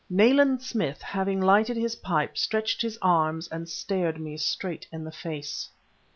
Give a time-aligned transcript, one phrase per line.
[0.09, 5.11] Nayland Smith, having lighted his pipe, stretched his arms and stared me straight in the
[5.11, 5.69] face.